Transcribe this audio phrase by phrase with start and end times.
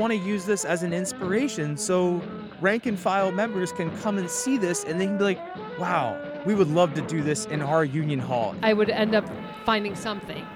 [0.00, 2.22] want to use this as an inspiration so
[2.60, 6.18] rank and file members can come and see this and they can be like, wow,
[6.46, 8.54] we would love to do this in our union hall.
[8.62, 9.28] I would end up
[9.64, 10.46] finding something.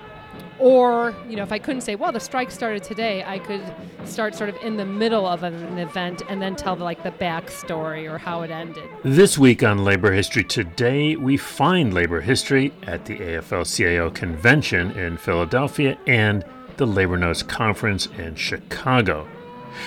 [0.59, 3.63] Or, you know, if I couldn't say, well, the strike started today, I could
[4.05, 8.11] start sort of in the middle of an event and then tell like the backstory
[8.11, 8.89] or how it ended.
[9.03, 14.93] This week on Labor History Today, we find labor history at the AFL CIO convention
[14.93, 16.45] in Philadelphia and
[16.77, 19.29] the Labor Notes Conference in Chicago.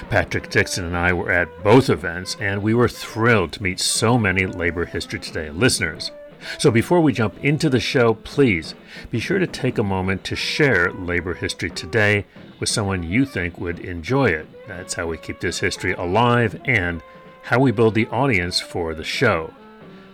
[0.09, 4.17] Patrick Dixon and I were at both events, and we were thrilled to meet so
[4.17, 6.11] many Labor History Today listeners.
[6.59, 8.75] So before we jump into the show, please
[9.09, 12.25] be sure to take a moment to share Labor History Today
[12.59, 14.47] with someone you think would enjoy it.
[14.67, 17.01] That's how we keep this history alive and
[17.43, 19.53] how we build the audience for the show.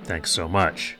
[0.03, 0.97] Thanks so much.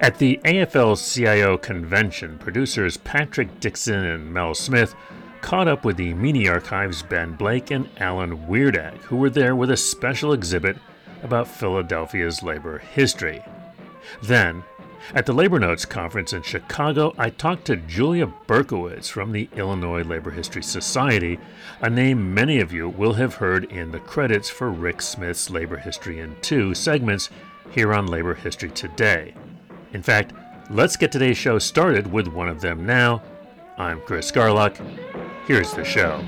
[0.00, 4.94] At the AFL CIO convention, producers Patrick Dixon and Mel Smith
[5.40, 9.70] caught up with the Meany Archives' Ben Blake and Alan Wierdak, who were there with
[9.70, 10.76] a special exhibit
[11.22, 13.42] about Philadelphia's labor history.
[14.22, 14.64] Then,
[15.12, 20.02] at the Labor Notes Conference in Chicago, I talked to Julia Berkowitz from the Illinois
[20.02, 21.38] Labor History Society,
[21.82, 25.76] a name many of you will have heard in the credits for Rick Smith's Labor
[25.76, 27.28] History in Two segments
[27.70, 29.34] here on Labor History Today.
[29.94, 30.32] In fact,
[30.70, 33.22] let's get today's show started with one of them now.
[33.78, 34.76] I'm Chris Garlock.
[35.46, 36.20] Here's the show.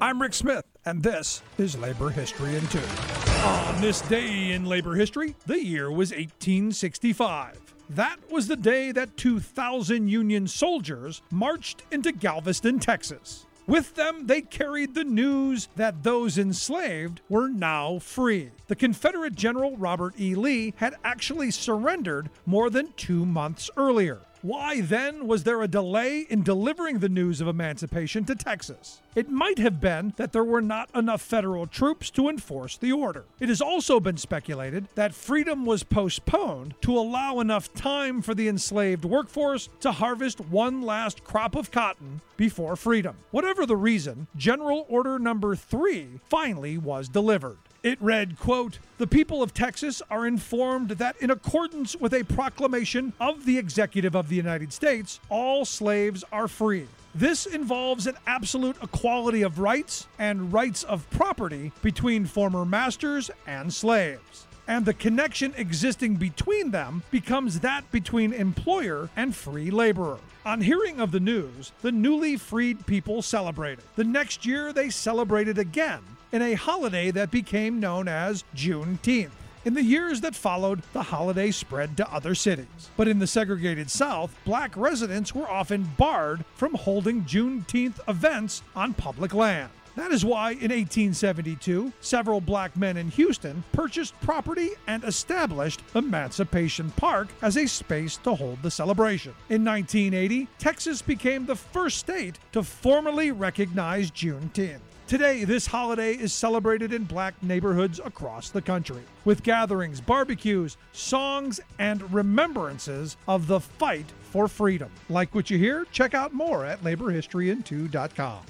[0.00, 3.35] I'm Rick Smith, and this is Labor History in Two.
[3.46, 7.76] On this day in labor history, the year was 1865.
[7.90, 13.46] That was the day that 2,000 Union soldiers marched into Galveston, Texas.
[13.68, 18.50] With them, they carried the news that those enslaved were now free.
[18.66, 20.34] The Confederate General Robert E.
[20.34, 24.22] Lee had actually surrendered more than two months earlier.
[24.46, 29.02] Why then was there a delay in delivering the news of emancipation to Texas?
[29.16, 33.24] It might have been that there were not enough federal troops to enforce the order.
[33.40, 38.46] It has also been speculated that freedom was postponed to allow enough time for the
[38.46, 43.16] enslaved workforce to harvest one last crop of cotton before freedom.
[43.32, 47.58] Whatever the reason, General Order Number 3 finally was delivered.
[47.86, 53.12] It read, quote, The people of Texas are informed that in accordance with a proclamation
[53.20, 56.88] of the Executive of the United States, all slaves are free.
[57.14, 63.72] This involves an absolute equality of rights and rights of property between former masters and
[63.72, 64.48] slaves.
[64.66, 70.18] And the connection existing between them becomes that between employer and free laborer.
[70.44, 73.84] On hearing of the news, the newly freed people celebrated.
[73.94, 76.02] The next year, they celebrated again
[76.36, 79.30] in a holiday that became known as Juneteenth.
[79.64, 82.90] In the years that followed, the holiday spread to other cities.
[82.94, 88.92] But in the segregated South, black residents were often barred from holding Juneteenth events on
[88.92, 89.70] public land.
[89.96, 96.90] That is why in 1872, several black men in Houston purchased property and established Emancipation
[96.96, 99.32] Park as a space to hold the celebration.
[99.48, 104.80] In 1980, Texas became the first state to formally recognize Juneteenth.
[105.06, 111.60] Today, this holiday is celebrated in black neighborhoods across the country with gatherings, barbecues, songs,
[111.78, 114.90] and remembrances of the fight for freedom.
[115.08, 115.86] Like what you hear?
[115.92, 118.40] Check out more at laborhistoryin2.com.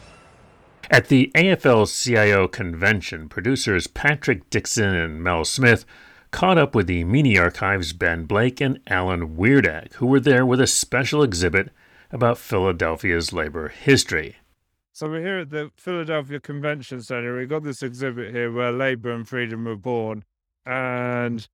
[0.90, 5.84] At the AFL CIO convention, producers Patrick Dixon and Mel Smith
[6.30, 10.62] caught up with the Meany Archives' Ben Blake and Alan Wierdak, who were there with
[10.62, 11.68] a special exhibit
[12.10, 14.36] about Philadelphia's labor history.
[14.96, 17.36] So we're here at the Philadelphia Convention Center.
[17.36, 20.24] We've got this exhibit here where labor and freedom were born.
[20.64, 21.46] And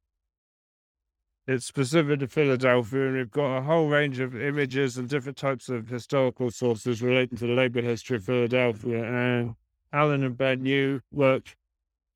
[1.49, 5.69] it's specific to Philadelphia, and we've got a whole range of images and different types
[5.69, 9.03] of historical sources relating to the labor history of Philadelphia.
[9.03, 9.57] And
[9.93, 11.57] Alan and Ben, you worked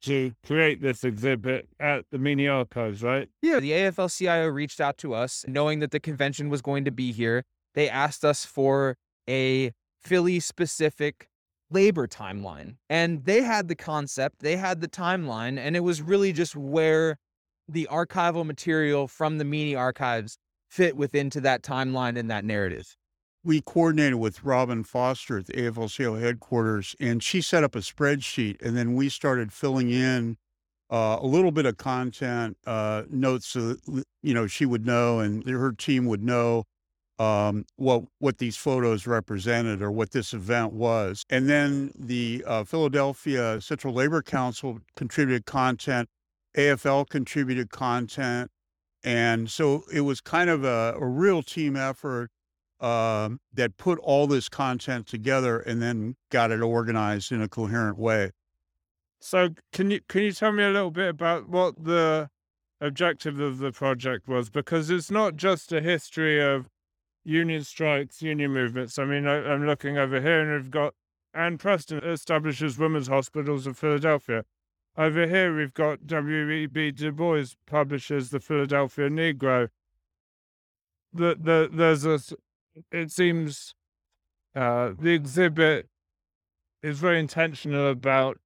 [0.02, 3.28] to create this exhibit at the Meany Archives, right?
[3.42, 6.92] Yeah, the AFL CIO reached out to us knowing that the convention was going to
[6.92, 7.42] be here.
[7.74, 8.96] They asked us for
[9.28, 9.72] a
[10.06, 11.28] Philly specific
[11.68, 12.76] labor timeline.
[12.88, 17.18] And they had the concept, they had the timeline, and it was really just where
[17.68, 20.38] the archival material from the Meany archives
[20.70, 22.96] fit within to that timeline and that narrative.
[23.42, 28.62] We coordinated with Robin Foster at the AFL-CIO headquarters, and she set up a spreadsheet,
[28.62, 30.36] and then we started filling in
[30.88, 35.18] uh, a little bit of content, uh, notes, so that, you know, she would know
[35.18, 36.64] and her team would know
[37.18, 41.24] um, what what these photos represented or what this event was.
[41.30, 46.08] And then the uh, Philadelphia Central Labor Council contributed content,
[46.56, 48.50] AFL contributed content,
[49.02, 52.30] and so it was kind of a, a real team effort
[52.80, 57.98] um, that put all this content together and then got it organized in a coherent
[57.98, 58.32] way.
[59.20, 62.28] So can you can you tell me a little bit about what the
[62.80, 64.50] objective of the project was?
[64.50, 66.68] Because it's not just a history of
[67.26, 68.98] union strikes, union movements.
[68.98, 70.94] I mean, I, I'm looking over here and we've got
[71.34, 74.44] Ann Preston establishes women's hospitals of Philadelphia.
[74.96, 76.92] Over here, we've got W.E.B.
[76.92, 79.68] Du Bois publishes the Philadelphia Negro.
[81.12, 82.20] The, the, there's a,
[82.90, 83.74] it seems
[84.54, 85.88] uh, the exhibit
[86.82, 88.38] is very intentional about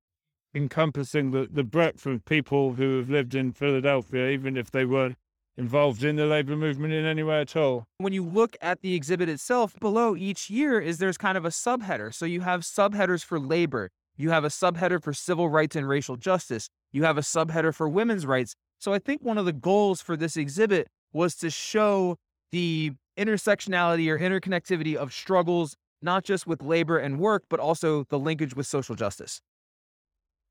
[0.54, 5.16] encompassing the, the breadth of people who have lived in Philadelphia, even if they weren't
[5.56, 7.84] involved in the labor movement in any way at all.
[7.98, 11.50] When you look at the exhibit itself, below each year is there's kind of a
[11.50, 12.14] subheader.
[12.14, 16.16] So you have subheaders for labor, you have a subheader for civil rights and racial
[16.16, 18.54] justice, you have a subheader for women's rights.
[18.78, 22.16] So I think one of the goals for this exhibit was to show
[22.52, 28.18] the intersectionality or interconnectivity of struggles, not just with labor and work, but also the
[28.18, 29.42] linkage with social justice.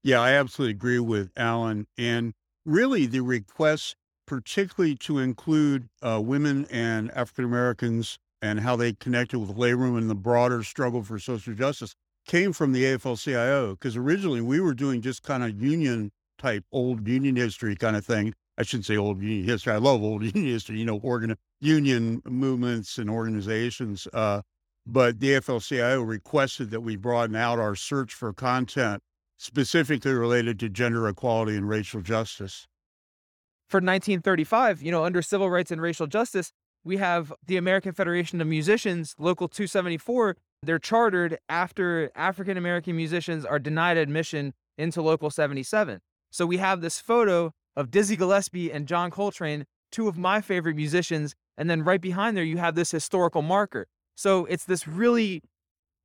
[0.04, 1.88] Yeah, I absolutely agree with Alan.
[1.98, 2.34] And
[2.66, 3.95] really, the request,
[4.30, 10.08] particularly to include uh, women and African Americans and how they connected with labor and
[10.08, 11.96] the broader struggle for social justice,
[12.28, 13.72] came from the AFL CIO.
[13.72, 18.06] Because originally we were doing just kind of union type, old union history kind of
[18.06, 18.36] thing.
[18.56, 19.74] I shouldn't say old union history.
[19.74, 24.08] I love old union history, you know, organ- union movements and organizations.
[24.14, 24.44] Uh,
[24.86, 29.02] but the AFL CIO requested that we broaden out our search for content
[29.38, 32.68] specifically related to gender equality and racial justice.
[33.69, 36.51] For 1935, you know, under civil rights and racial justice,
[36.83, 40.38] we have the American Federation of Musicians, Local 274.
[40.63, 46.00] They're chartered after African American musicians are denied admission into Local 77.
[46.31, 50.75] So we have this photo of Dizzy Gillespie and John Coltrane, two of my favorite
[50.75, 51.36] musicians.
[51.56, 53.86] And then right behind there, you have this historical marker.
[54.16, 55.44] So it's this really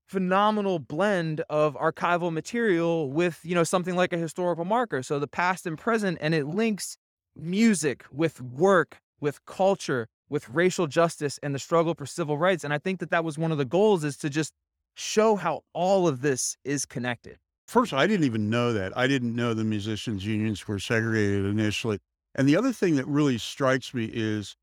[0.07, 5.27] phenomenal blend of archival material with you know something like a historical marker so the
[5.27, 6.99] past and present and it links
[7.37, 12.73] music with work with culture with racial justice and the struggle for civil rights and
[12.73, 14.53] i think that that was one of the goals is to just
[14.95, 17.39] show how all of this is connected.
[17.67, 18.97] First i didn't even know that.
[18.97, 21.99] I didn't know the musicians unions were segregated initially.
[22.35, 24.57] And the other thing that really strikes me is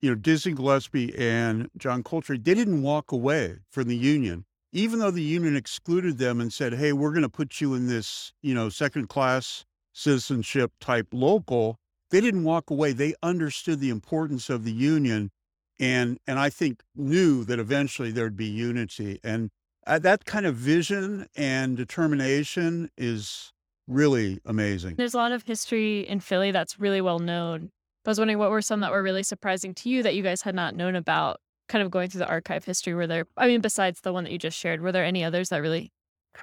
[0.00, 4.44] you know dizzy gillespie and john coltrane they didn't walk away from the union.
[4.72, 7.86] Even though the union excluded them and said, "Hey, we're going to put you in
[7.86, 9.64] this, you know, second class
[9.94, 11.78] citizenship type local,"
[12.10, 12.92] they didn't walk away.
[12.92, 15.30] They understood the importance of the union,
[15.78, 19.20] and and I think knew that eventually there'd be unity.
[19.22, 19.50] And
[19.86, 23.52] uh, that kind of vision and determination is
[23.86, 24.96] really amazing.
[24.96, 27.70] There's a lot of history in Philly that's really well known.
[28.04, 30.42] I was wondering what were some that were really surprising to you that you guys
[30.42, 33.60] had not known about kind of going through the archive history, were there, I mean,
[33.60, 35.92] besides the one that you just shared, were there any others that really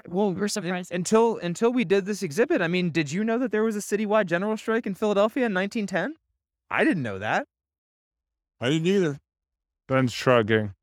[0.07, 0.92] well we were surprised?
[0.92, 3.80] until until we did this exhibit i mean did you know that there was a
[3.80, 6.15] citywide general strike in philadelphia in 1910
[6.69, 7.47] i didn't know that
[8.59, 9.19] I didn't either.
[9.87, 10.73] Ben's shrugging.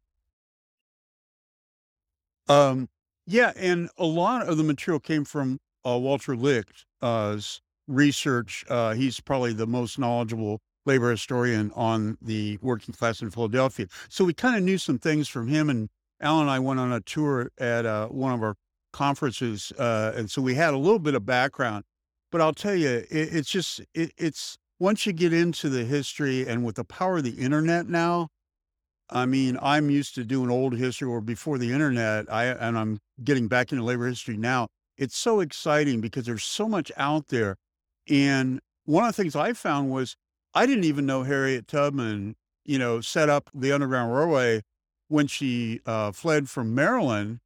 [2.48, 2.88] Um,
[3.26, 7.40] yeah, and a lot of the material came from uh, Walter Licht's uh,
[7.88, 8.64] research.
[8.68, 13.86] Uh, he's probably the most knowledgeable labor historian on the working class in Philadelphia.
[14.08, 15.70] So we kind of knew some things from him.
[15.70, 15.88] And
[16.20, 18.56] Alan and I went on a tour at uh, one of our
[18.92, 21.84] conferences, uh, and so we had a little bit of background.
[22.30, 26.46] But I'll tell you, it, it's just it, it's once you get into the history
[26.46, 28.28] and with the power of the internet now.
[29.10, 32.32] I mean, I'm used to doing old history or before the internet.
[32.32, 34.68] I and I'm getting back into labor history now.
[34.96, 37.56] It's so exciting because there's so much out there.
[38.08, 40.16] And one of the things I found was
[40.54, 44.62] I didn't even know Harriet Tubman, you know, set up the Underground Railway
[45.08, 47.40] when she uh, fled from Maryland,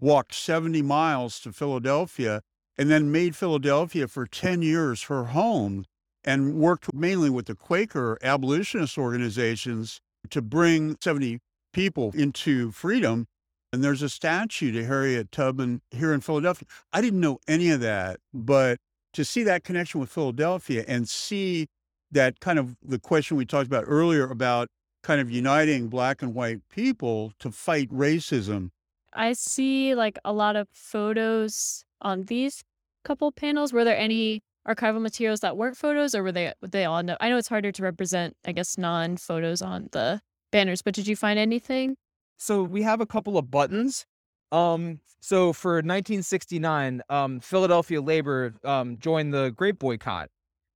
[0.00, 2.42] walked 70 miles to Philadelphia,
[2.76, 5.84] and then made Philadelphia for 10 years her home
[6.24, 10.00] and worked mainly with the Quaker abolitionist organizations
[10.30, 11.40] to bring 70
[11.72, 13.26] people into freedom.
[13.72, 16.68] And there's a statue to Harriet Tubman here in Philadelphia.
[16.92, 18.78] I didn't know any of that, but
[19.12, 21.66] to see that connection with Philadelphia and see
[22.10, 24.68] that kind of the question we talked about earlier about
[25.02, 28.70] kind of uniting black and white people to fight racism.
[29.12, 32.62] I see like a lot of photos on these
[33.04, 33.72] couple panels.
[33.72, 37.16] Were there any archival materials that weren't photos or were they were they all no
[37.20, 40.20] I know it's harder to represent, I guess, non photos on the
[40.52, 41.96] banners, but did you find anything?
[42.36, 44.06] So we have a couple of buttons.
[44.52, 50.30] Um, so for 1969, um, Philadelphia labor um, joined the Grape boycott,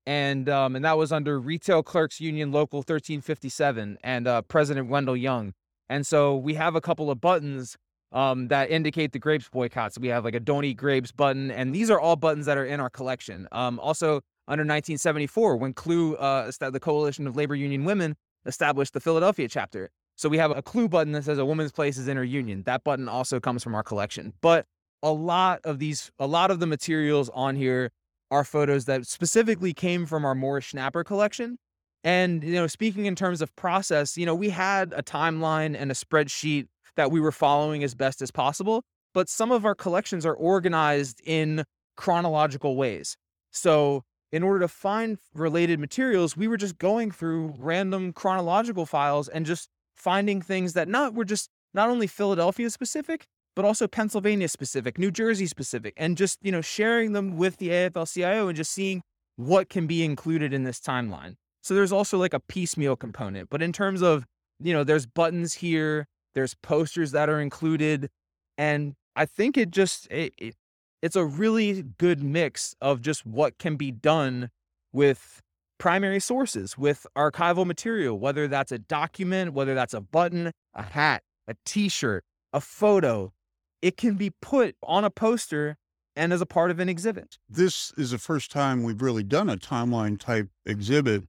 [0.04, 5.16] and um, and that was under Retail Clerks Union Local 1357 and uh, President Wendell
[5.16, 5.52] Young.
[5.88, 7.76] And so we have a couple of buttons
[8.12, 9.98] um, that indicate the grapes boycotts.
[9.98, 12.64] We have like a "Don't Eat Grapes" button, and these are all buttons that are
[12.64, 13.48] in our collection.
[13.52, 18.16] Um, also under 1974, when CLUW, uh, the Coalition of Labor Union Women,
[18.46, 19.90] established the Philadelphia chapter.
[20.16, 22.62] So we have a CLUW button that says a woman's place is in her union.
[22.64, 24.32] That button also comes from our collection.
[24.40, 24.66] But
[25.02, 27.90] a lot of these, a lot of the materials on here
[28.30, 31.58] are photos that specifically came from our Morris Schnapper collection.
[32.04, 35.90] And, you know, speaking in terms of process, you know, we had a timeline and
[35.90, 38.82] a spreadsheet that we were following as best as possible.
[39.14, 41.64] But some of our collections are organized in
[41.96, 43.16] chronological ways.
[43.50, 49.28] So in order to find related materials, we were just going through random chronological files
[49.28, 54.48] and just finding things that not were just not only Philadelphia specific, but also Pennsylvania
[54.48, 58.72] specific, New Jersey specific, and just, you know, sharing them with the AFL-CIO and just
[58.72, 59.02] seeing
[59.36, 61.34] what can be included in this timeline.
[61.62, 63.50] So there's also like a piecemeal component.
[63.50, 64.24] But in terms of,
[64.58, 68.10] you know, there's buttons here, there's posters that are included,
[68.58, 70.54] and I think it just it, it
[71.02, 74.50] it's a really good mix of just what can be done
[74.92, 75.42] with
[75.78, 81.22] primary sources, with archival material, whether that's a document, whether that's a button, a hat,
[81.48, 83.32] a t shirt, a photo.
[83.80, 85.76] It can be put on a poster
[86.14, 87.38] and as a part of an exhibit.
[87.48, 91.24] This is the first time we've really done a timeline type exhibit.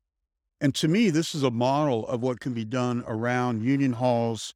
[0.62, 4.54] And to me, this is a model of what can be done around union halls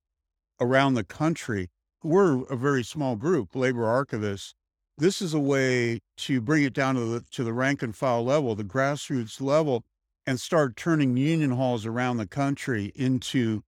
[0.59, 1.69] around the country.
[2.03, 4.53] We're a very small group, labor archivists,
[4.97, 8.23] this is a way to bring it down to the to the rank and file
[8.23, 9.83] level, the grassroots level,
[10.25, 13.61] and start turning union halls around the country into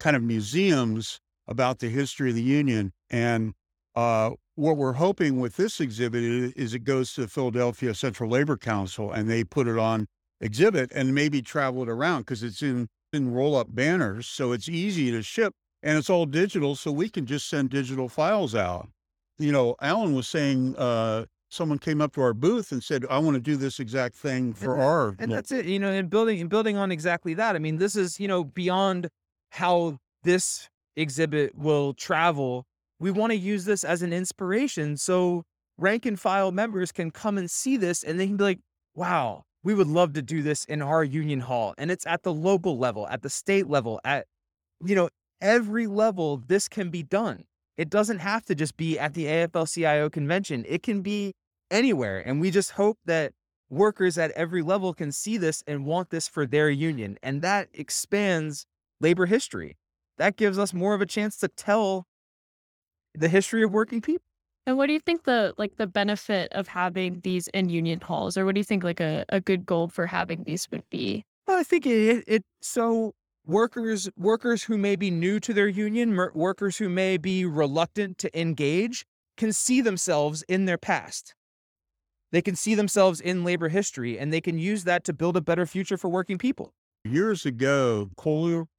[0.00, 2.92] kind of museums about the history of the union.
[3.08, 3.54] And
[3.94, 8.56] uh, what we're hoping with this exhibit is, it goes to the Philadelphia Central Labor
[8.56, 10.06] Council and they put it on
[10.40, 14.68] exhibit and maybe travel it around because it's in in roll up banners, so it's
[14.68, 18.88] easy to ship and it's all digital, so we can just send digital files out
[19.38, 23.18] you know, Alan was saying uh, someone came up to our booth and said, "I
[23.18, 25.66] want to do this exact thing for and, our." And that's it.
[25.66, 27.56] You know, and building and building on exactly that.
[27.56, 29.08] I mean, this is you know beyond
[29.50, 32.64] how this exhibit will travel.
[33.00, 35.42] We want to use this as an inspiration, so
[35.76, 38.60] rank and file members can come and see this, and they can be like,
[38.94, 42.32] "Wow, we would love to do this in our union hall." And it's at the
[42.32, 44.26] local level, at the state level, at
[44.84, 45.08] you know
[45.44, 46.38] every level.
[46.38, 47.44] This can be done.
[47.76, 50.64] It doesn't have to just be at the AFL CIO convention.
[50.66, 51.34] It can be
[51.70, 52.20] anywhere.
[52.20, 53.32] And we just hope that
[53.68, 57.18] workers at every level can see this and want this for their union.
[57.22, 58.66] And that expands
[59.00, 59.76] labor history.
[60.18, 62.06] That gives us more of a chance to tell
[63.14, 64.24] the history of working people.
[64.66, 68.38] And what do you think the like the benefit of having these in union halls,
[68.38, 71.22] or what do you think like a, a good goal for having these would be?
[71.46, 73.12] Well, I think it, it so
[73.46, 78.40] workers workers who may be new to their union, workers who may be reluctant to
[78.40, 79.04] engage,
[79.36, 81.34] can see themselves in their past.
[82.32, 85.40] They can see themselves in labor history, and they can use that to build a
[85.40, 86.72] better future for working people.
[87.04, 88.10] Years ago,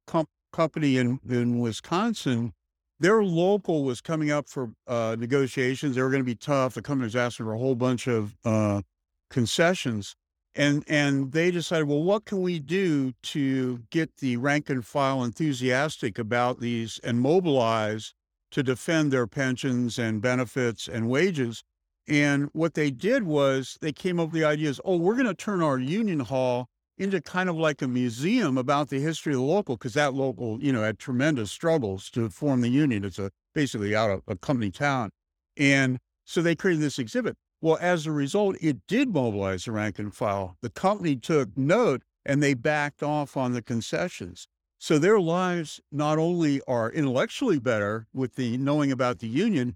[0.06, 2.52] Com- Company in, in Wisconsin,
[2.98, 5.96] their local was coming up for uh, negotiations.
[5.96, 6.74] They were going to be tough.
[6.74, 8.82] The company was asking for a whole bunch of uh,
[9.30, 10.16] concessions
[10.56, 15.22] and and they decided well what can we do to get the rank and file
[15.22, 18.14] enthusiastic about these and mobilize
[18.50, 21.62] to defend their pensions and benefits and wages?
[22.08, 25.34] And what they did was they came up with the ideas oh we're going to
[25.34, 29.44] turn our union hall into kind of like a museum about the history of the
[29.44, 33.04] local because that local you know had tremendous struggles to form the union.
[33.04, 35.10] It's a basically out of a company town.
[35.56, 37.36] And so they created this exhibit
[37.66, 40.56] well, as a result, it did mobilize the rank and file.
[40.62, 44.46] The company took note and they backed off on the concessions.
[44.78, 49.74] So their lives not only are intellectually better with the knowing about the union,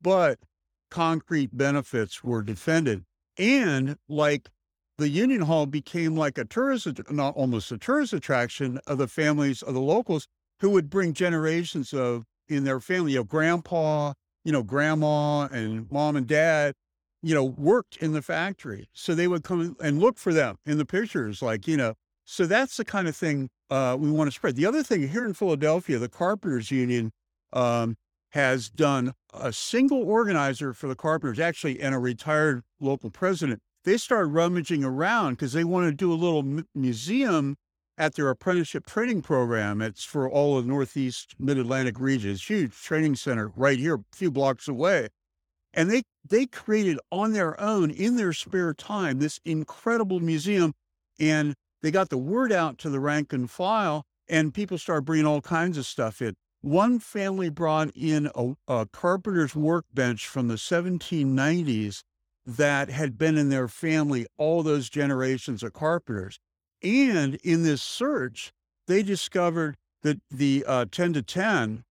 [0.00, 0.38] but
[0.88, 3.06] concrete benefits were defended.
[3.36, 4.48] And like
[4.98, 9.62] the union hall became like a tourist, not almost a tourist attraction of the families
[9.62, 10.28] of the locals
[10.60, 14.12] who would bring generations of in their family, of grandpa,
[14.44, 16.76] you know, grandma and mom and dad
[17.22, 18.88] you know, worked in the factory.
[18.92, 22.46] So they would come and look for them in the pictures, like, you know, so
[22.46, 24.56] that's the kind of thing uh, we want to spread.
[24.56, 27.12] The other thing here in Philadelphia, the Carpenters Union
[27.52, 27.96] um,
[28.30, 33.60] has done a single organizer for the carpenters, actually, and a retired local president.
[33.84, 37.56] They started rummaging around because they want to do a little m- museum
[37.98, 39.82] at their apprenticeship training program.
[39.82, 42.30] It's for all of the Northeast Mid Atlantic region.
[42.30, 45.08] It's huge training center right here, a few blocks away.
[45.74, 50.72] And they they created on their own in their spare time this incredible museum,
[51.18, 55.26] and they got the word out to the rank and file, and people started bringing
[55.26, 56.34] all kinds of stuff in.
[56.60, 62.02] One family brought in a, a carpenter's workbench from the 1790s
[62.46, 66.38] that had been in their family all those generations of carpenters.
[66.82, 68.52] And in this search,
[68.86, 71.84] they discovered that the uh, 10 to 10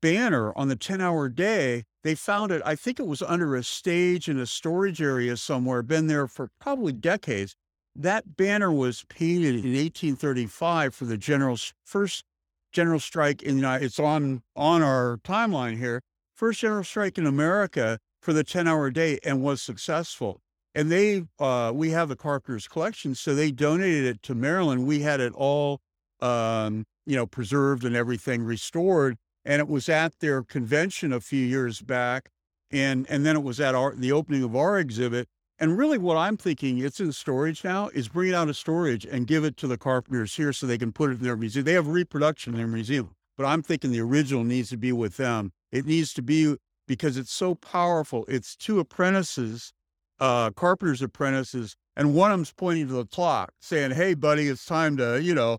[0.00, 3.64] banner on the 10 hour day, they found it, I think it was under a
[3.64, 7.56] stage in a storage area somewhere, been there for probably decades.
[7.96, 12.24] That banner was painted in 1835 for the general's first
[12.72, 16.02] general strike in the United It's on on our timeline here.
[16.34, 20.40] First general strike in America for the 10 hour day and was successful.
[20.74, 24.86] And they, uh, we have the Carpenter's collection, so they donated it to Maryland.
[24.86, 25.80] We had it all,
[26.20, 29.16] um, you know, preserved and everything restored.
[29.44, 32.30] And it was at their convention a few years back,
[32.70, 35.28] and and then it was at our the opening of our exhibit.
[35.58, 39.04] And really, what I'm thinking, it's in storage now, is bring it out of storage
[39.04, 41.64] and give it to the carpenters here so they can put it in their museum.
[41.64, 45.16] They have reproduction in their museum, but I'm thinking the original needs to be with
[45.16, 45.52] them.
[45.70, 46.56] It needs to be
[46.88, 48.24] because it's so powerful.
[48.28, 49.72] It's two apprentices,
[50.18, 54.64] uh, carpenter's apprentices, and one of them's pointing to the clock, saying, "Hey, buddy, it's
[54.64, 55.58] time to, you know,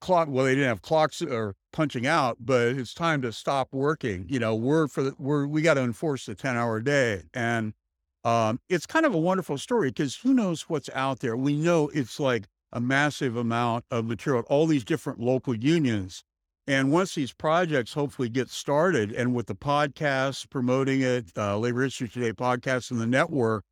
[0.00, 4.26] clock." Well, they didn't have clocks or punching out, but it's time to stop working.
[4.28, 7.74] You know, we're for the, we're we got to enforce the ten hour day, and
[8.24, 11.36] um, it's kind of a wonderful story because who knows what's out there.
[11.36, 16.24] We know it's like a massive amount of material, all these different local unions
[16.66, 21.82] and once these projects hopefully get started, and with the podcast promoting it, uh, Labor
[21.82, 23.64] History Today podcast and the network,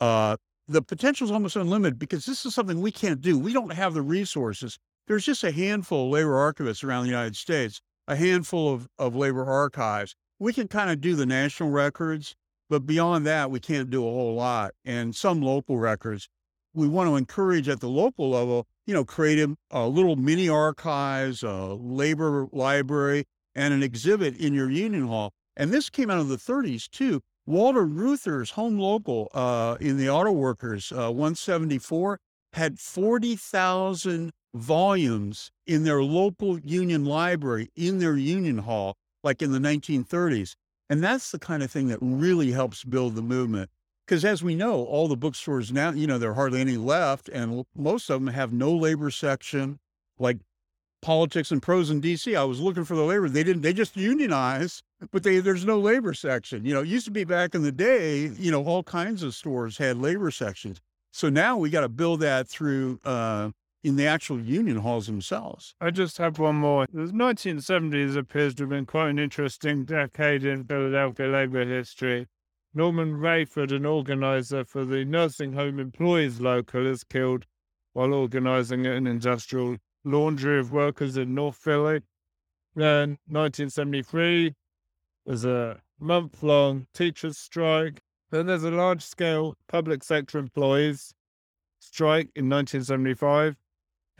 [0.00, 3.38] uh, the potential is almost unlimited because this is something we can't do.
[3.38, 4.78] We don't have the resources.
[5.10, 9.16] There's just a handful of labor archivists around the United States, a handful of, of
[9.16, 10.14] labor archives.
[10.38, 12.36] We can kind of do the national records,
[12.68, 14.70] but beyond that, we can't do a whole lot.
[14.84, 16.28] And some local records,
[16.74, 21.42] we want to encourage at the local level you know, created a little mini archives,
[21.42, 23.24] a labor library,
[23.56, 25.32] and an exhibit in your union hall.
[25.56, 27.20] And this came out of the 30s too.
[27.46, 32.20] Walter Reuther's home local uh, in the auto workers, uh, 174,
[32.52, 39.58] had 40,000 volumes in their local union library in their union hall, like in the
[39.58, 40.54] 1930s.
[40.88, 43.70] And that's the kind of thing that really helps build the movement.
[44.06, 47.28] Because as we know, all the bookstores now, you know, there are hardly any left,
[47.28, 49.78] and most of them have no labor section,
[50.18, 50.38] like
[51.00, 52.36] politics and prose in DC.
[52.36, 53.28] I was looking for the labor.
[53.28, 54.82] They didn't, they just unionize,
[55.12, 56.64] but they, there's no labor section.
[56.64, 59.32] You know, it used to be back in the day, you know, all kinds of
[59.32, 60.80] stores had labor sections.
[61.12, 63.50] So now we got to build that through, uh,
[63.82, 65.74] in the actual union halls themselves.
[65.80, 66.86] I just have one more.
[66.92, 72.26] The 1970s appears to have been quite an interesting decade in Philadelphia labor history.
[72.74, 77.46] Norman Rayford, an organizer for the nursing home employees local, is killed
[77.94, 82.02] while organizing an industrial laundry of workers in North Philly.
[82.74, 84.54] Then 1973,
[85.26, 88.00] there's a month long teachers' strike.
[88.30, 91.12] Then there's a large scale public sector employees
[91.80, 93.56] strike in 1975.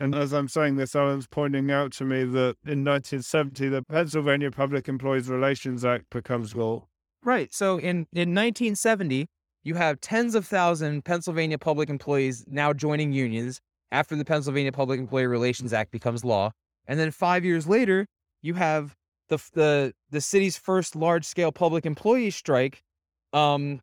[0.01, 4.49] And as I'm saying this, Alan's pointing out to me that in 1970, the Pennsylvania
[4.49, 6.87] Public Employees Relations Act becomes law.
[7.23, 7.53] Right.
[7.53, 9.27] So in, in 1970,
[9.63, 13.61] you have tens of thousands Pennsylvania public employees now joining unions
[13.91, 16.49] after the Pennsylvania Public Employee Relations Act becomes law.
[16.87, 18.07] And then five years later,
[18.41, 18.95] you have
[19.29, 22.81] the the the city's first large scale public employee strike.
[23.33, 23.81] Um,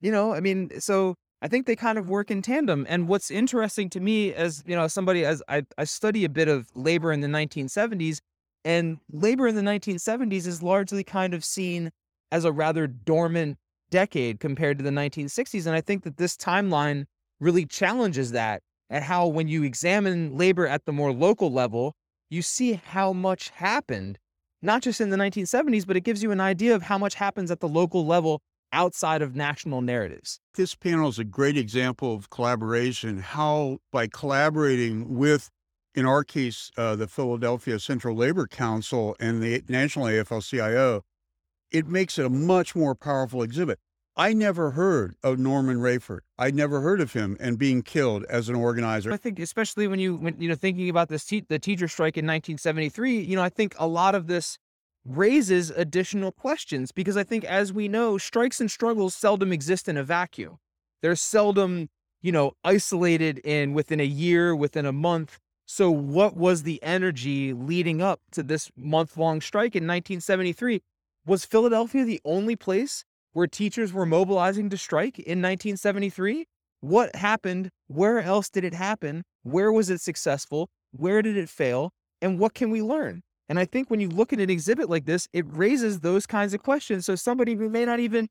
[0.00, 2.86] you know, I mean, so I think they kind of work in tandem.
[2.88, 6.48] And what's interesting to me as you know, somebody as I, I study a bit
[6.48, 8.20] of labor in the 1970s,
[8.64, 11.90] and labor in the 1970s is largely kind of seen
[12.30, 13.56] as a rather dormant
[13.90, 15.66] decade compared to the 1960s.
[15.66, 17.06] And I think that this timeline
[17.40, 21.94] really challenges that and how, when you examine labor at the more local level,
[22.28, 24.18] you see how much happened,
[24.62, 27.50] not just in the 1970s, but it gives you an idea of how much happens
[27.50, 30.40] at the local level outside of national narratives.
[30.54, 35.50] This panel is a great example of collaboration, how by collaborating with,
[35.94, 41.02] in our case, uh, the Philadelphia Central Labor Council and the National AFL CIO,
[41.70, 43.78] it makes it a much more powerful exhibit.
[44.16, 46.20] I never heard of Norman Rayford.
[46.36, 49.12] I'd never heard of him and being killed as an organizer.
[49.12, 52.16] I think, especially when you, when, you know, thinking about this te- the teacher strike
[52.16, 54.58] in 1973, you know, I think a lot of this
[55.04, 59.96] raises additional questions because I think, as we know, strikes and struggles seldom exist in
[59.96, 60.58] a vacuum.
[61.02, 61.88] They're seldom,
[62.22, 65.38] you know, isolated in within a year, within a month.
[65.66, 70.82] So, what was the energy leading up to this month long strike in 1973?
[71.26, 76.46] Was Philadelphia the only place where teachers were mobilizing to strike in 1973?
[76.80, 77.70] What happened?
[77.86, 79.22] Where else did it happen?
[79.42, 80.68] Where was it successful?
[80.92, 81.92] Where did it fail?
[82.20, 83.22] And what can we learn?
[83.50, 86.54] And I think when you look at an exhibit like this, it raises those kinds
[86.54, 87.04] of questions.
[87.04, 88.28] So somebody who may not even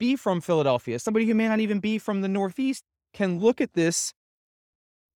[0.00, 2.82] be from Philadelphia, somebody who may not even be from the Northeast,
[3.12, 4.14] can look at this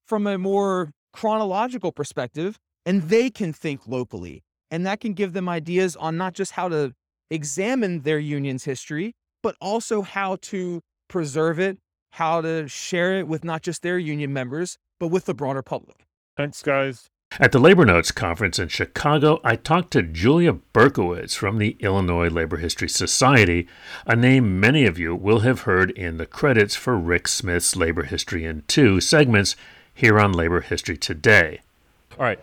[0.06, 4.44] from a more chronological perspective and they can think locally.
[4.70, 6.92] And that can give them ideas on not just how to
[7.30, 11.78] examine their union's history, but also how to preserve it,
[12.10, 16.04] how to share it with not just their union members, but with the broader public.
[16.36, 17.08] Thanks, guys.
[17.38, 22.30] At the Labor Notes conference in Chicago, I talked to Julia Berkowitz from the Illinois
[22.30, 23.68] Labor History Society,
[24.06, 28.04] a name many of you will have heard in the credits for Rick Smith's Labor
[28.04, 29.54] History in Two segments
[29.92, 31.60] here on Labor History Today.
[32.18, 32.38] All right,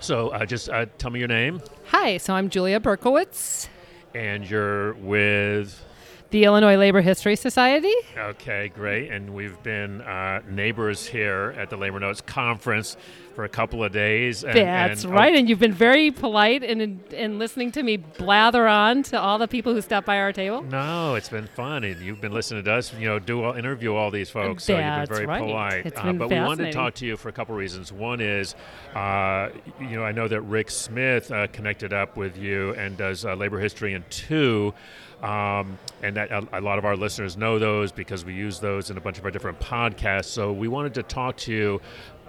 [0.00, 1.60] so uh, just uh, tell me your name.
[1.86, 3.68] Hi, so I'm Julia Berkowitz,
[4.16, 5.84] And you're with.
[6.30, 7.94] the Illinois Labor History Society.
[8.18, 9.10] Okay, great.
[9.12, 12.96] And we've been uh, neighbors here at the Labor Notes conference
[13.38, 14.42] for a couple of days.
[14.42, 17.96] And, That's and- oh, right, and you've been very polite in, in listening to me
[17.96, 20.62] blather on to all the people who stop by our table.
[20.62, 23.94] No, it's been fun, and you've been listening to us, you know, do all, interview
[23.94, 24.64] all these folks.
[24.64, 25.46] so That's you've been very right.
[25.46, 25.86] polite.
[25.86, 27.92] It's Uh, been but we wanted to talk to you for a couple of reasons.
[27.92, 28.56] One is,
[28.96, 33.24] uh, you know, I know that Rick Smith uh, connected up with you and does
[33.24, 34.74] uh, labor history in two.
[35.22, 38.90] Um, and that a, a lot of our listeners know those because we use those
[38.90, 40.26] in a bunch of our different podcasts.
[40.26, 41.80] So we wanted to talk to you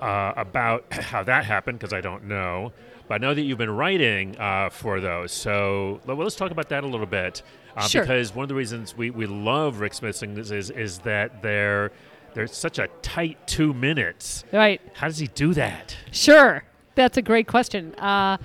[0.01, 2.71] uh, about how that happened because I don't know.
[3.07, 5.31] But I know that you've been writing uh, for those.
[5.31, 7.41] So well, let's talk about that a little bit.
[7.75, 8.01] Uh, Sure.
[8.01, 11.91] Because one of the reasons we, we love Rick Smith's things is, is that they're,
[12.33, 14.43] they're such a tight two minutes.
[14.51, 14.81] Right.
[14.93, 15.95] How does he do that?
[16.11, 16.63] Sure.
[16.95, 17.95] That's a great question.
[17.95, 18.37] Uh,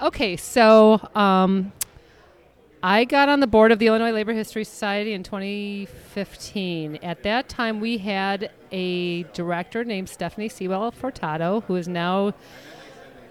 [0.00, 1.72] okay, so um,
[2.82, 7.00] I got on the board of the Illinois Labor History Society in 2015.
[7.02, 12.34] At that time, we had a director named Stephanie Sewell Fortado, who is now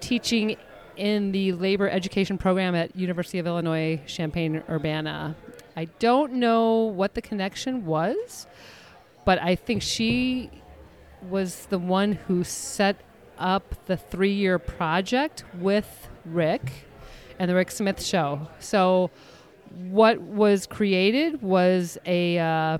[0.00, 0.58] teaching
[0.98, 5.34] in the labor education program at University of Illinois Champaign-Urbana.
[5.74, 8.46] I don't know what the connection was,
[9.24, 10.50] but I think she
[11.22, 12.96] was the one who set
[13.38, 16.84] up the three year project with Rick
[17.38, 18.48] and the Rick Smith Show.
[18.58, 19.10] So,
[19.70, 22.78] what was created was a uh,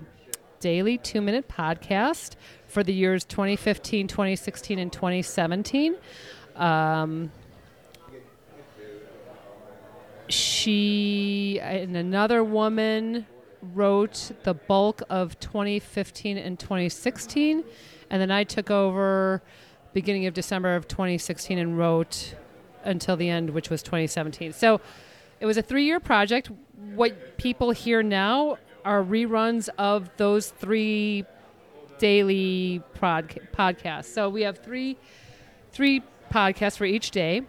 [0.60, 2.34] daily two minute podcast
[2.66, 5.96] for the years 2015, 2016, and 2017.
[6.56, 7.30] Um,
[10.28, 13.26] she and another woman
[13.74, 17.64] wrote the bulk of 2015 and 2016
[18.10, 19.42] and then i took over
[19.92, 22.34] beginning of december of 2016 and wrote
[22.84, 24.80] until the end which was 2017 so
[25.40, 26.50] it was a three-year project.
[26.94, 31.24] What people hear now are reruns of those three
[31.98, 34.06] daily prod- podcasts.
[34.06, 34.96] So we have three
[35.72, 37.42] three podcasts for each day.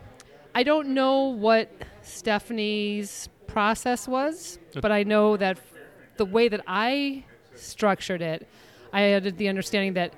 [0.54, 1.72] I don't know what
[2.02, 5.60] Stephanie's process was, but I know that
[6.18, 7.24] the way that I
[7.56, 8.48] structured it,
[8.92, 10.14] I had the understanding that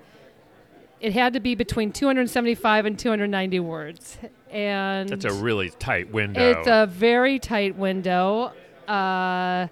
[0.99, 4.17] it had to be between 275 and 290 words.
[4.51, 6.51] And That's a really tight window.
[6.59, 8.51] it's a very tight window.
[8.87, 9.67] Uh,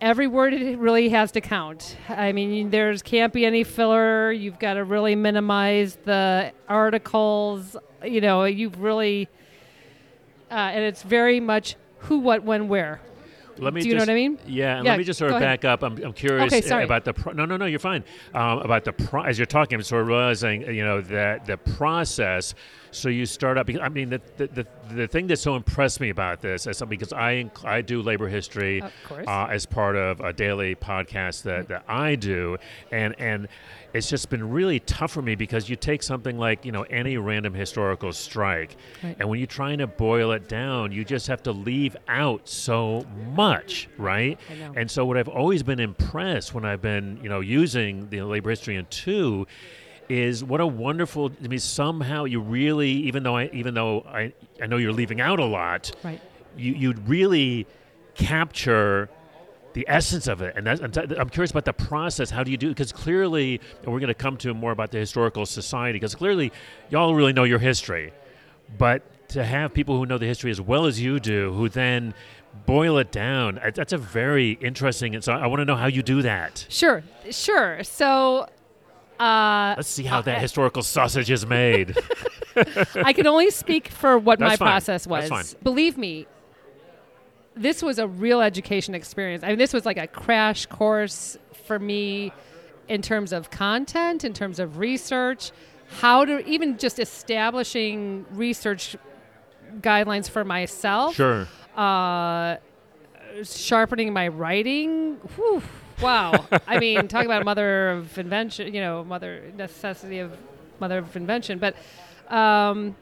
[0.00, 1.96] every word really has to count.
[2.08, 4.32] I mean, there's can't be any filler.
[4.32, 7.76] You've got to really minimize the articles.
[8.02, 9.28] You know, you've really,
[10.50, 13.00] uh, and it's very much who, what, when, where.
[13.58, 14.38] Let me Do you know what I mean?
[14.46, 15.60] Yeah, and Yeah, let me just sort of ahead.
[15.60, 15.82] back up.
[15.82, 16.84] I'm, I'm curious Okay, sorry.
[16.84, 17.66] about the pro- no, no, no.
[17.66, 18.04] You're fine.
[18.32, 21.58] Um, about the pro- as you're talking, I'm sort of realizing you know that the
[21.58, 22.54] process.
[22.92, 23.66] So you start up.
[23.66, 26.76] because- I mean, the, the the the thing that so impressed me about this is
[26.76, 29.26] something because I I do labor history Of course.
[29.28, 32.56] uh, as part of a daily podcast that, that I do,
[32.90, 33.46] and and
[33.92, 37.16] it's just been really tough for me because you take something like you know any
[37.16, 39.16] random historical strike, Right.
[39.20, 43.04] and when you're trying to boil it down, you just have to leave out so
[43.34, 44.38] much, right?
[44.50, 44.72] I know.
[44.76, 48.50] And so what I've always been impressed when I've been you know using the labor
[48.50, 49.46] history in two
[50.10, 54.32] is what a wonderful I mean somehow you really even though I even though I
[54.60, 56.20] I know you're leaving out a lot Right.
[56.56, 57.66] you you really
[58.14, 59.08] capture
[59.72, 62.50] the essence of it and, that's, and t- I'm curious about the process how do
[62.50, 65.94] you do because clearly and we're going to come to more about the historical society
[65.96, 66.52] because clearly
[66.90, 68.12] y'all really know your history
[68.78, 72.12] but to have people who know the history as well as you do who then
[72.66, 76.02] boil it down that's a very interesting and so I want to know how you
[76.02, 77.84] do that Sure, sure.
[77.84, 78.48] So,
[79.20, 81.96] uh, let's see how Uh, that historical sausage is made
[82.96, 84.66] I can only speak for what my fine.
[84.66, 85.52] process That's was.
[85.52, 85.62] fine.
[85.62, 86.26] Believe me,
[87.54, 89.44] this was a real education experience.
[89.44, 92.32] I mean, this was like a crash course for me
[92.88, 95.52] in terms of content, in terms of research,
[96.00, 98.96] how to even just establishing research
[99.80, 101.46] guidelines for myself Sure.
[101.76, 102.56] uh,
[103.44, 105.16] sharpening my writing.
[105.36, 105.62] Whew,
[106.02, 106.46] wow.
[106.66, 110.36] I mean, talk about mother of invention, you know, mother necessity of
[110.80, 111.58] mother of invention.
[111.58, 111.76] But
[112.34, 112.96] um,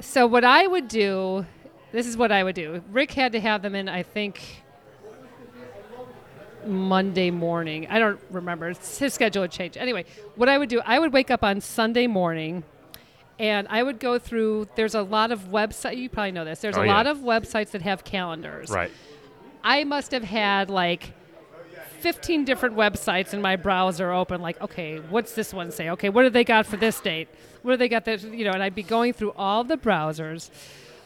[0.00, 1.44] so what I would do,
[1.92, 2.82] this is what I would do.
[2.90, 4.40] Rick had to have them in, I think.
[6.66, 7.86] Monday morning.
[7.88, 8.68] I don't remember.
[8.68, 9.78] It's- His schedule had changed.
[9.78, 10.04] Anyway,
[10.36, 12.64] what I would do, I would wake up on Sunday morning
[13.38, 14.68] and I would go through.
[14.74, 15.96] There's a lot of websites.
[15.96, 16.60] You probably know this.
[16.60, 16.94] There's Oh, a yeah.
[16.94, 18.68] lot of websites that have calendars.
[18.68, 18.90] Right.
[19.64, 21.14] I must have had like
[22.00, 24.40] 15 different websites in my browser open.
[24.40, 25.90] Like, okay, what's this one say?
[25.90, 27.28] Okay, what do they got for this date?
[27.62, 28.22] What do they got this?
[28.24, 30.50] You know, and I'd be going through all the browsers.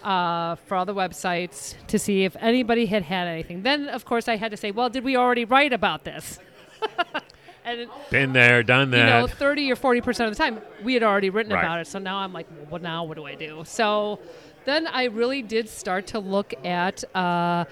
[0.03, 3.63] Uh, for all the websites to see if anybody had had anything.
[3.63, 6.39] Then, of course, I had to say, well, did we already write about this?
[7.65, 10.93] and Been there, done that you know, 30 or 40 percent of the time, we
[10.93, 11.65] had already written Right.
[11.65, 11.87] about it.
[11.87, 13.63] So now I'm like, well, now what do I do?
[13.65, 14.19] So
[14.67, 17.65] then I really did start to look at uh,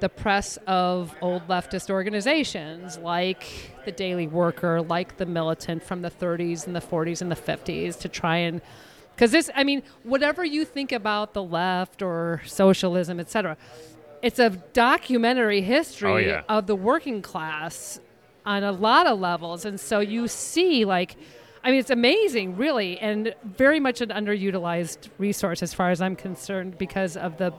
[0.00, 3.44] the press of old leftist organizations like
[3.84, 7.98] the Daily Worker, like the Militant from the 30s and the 40s and the 50s
[8.00, 8.60] to try and
[9.14, 13.56] because this, I mean, whatever you think about the left or socialism, etc.,
[14.22, 16.42] it's a documentary history Oh, yeah.
[16.48, 17.98] of the working class
[18.46, 19.64] on a lot of levels.
[19.64, 21.16] And so you see, like,
[21.64, 26.14] I mean, it's amazing, really, and very much an underutilized resource as far as I'm
[26.14, 27.52] concerned because of the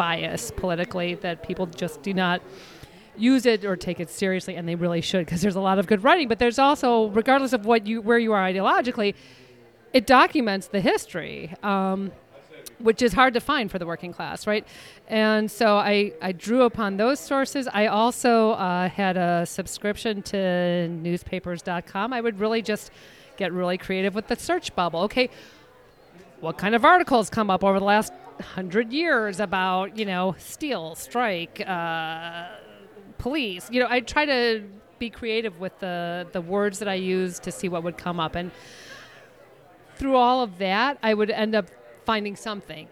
[0.00, 2.40] bias politically that people just do not
[3.18, 5.86] use it or take it seriously and they really should because there's a lot of
[5.86, 9.14] good writing but there's also regardless of what you where you are ideologically
[9.92, 12.10] it documents the history um,
[12.78, 14.66] which is hard to find for the working class, right?
[15.08, 17.68] And so I, I drew upon those sources.
[17.70, 22.12] I also uh, had a subscription to newspapers.com.
[22.12, 22.90] I would really just
[23.36, 25.00] get really creative with the search bubble.
[25.00, 25.28] Okay,
[26.40, 30.94] what kind of articles come up over the last hundred years about, you know, steel,
[30.94, 32.48] strike, uh,
[33.18, 33.68] police?
[33.70, 34.64] You know, I try to
[34.98, 38.34] be creative with the, the words that I use to see what would come up.
[38.34, 38.50] And
[39.96, 41.66] through all of that, I would end up
[42.04, 42.88] finding something.